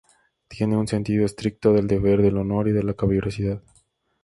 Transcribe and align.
Tiene 0.47 0.75
un 0.77 0.87
sentido 0.87 1.27
estricto 1.27 1.73
del 1.73 1.85
deber, 1.85 2.23
del 2.23 2.37
honor 2.39 2.67
y 2.67 2.71
de 2.71 2.81
la 2.81 2.95
caballerosidad. 2.95 3.61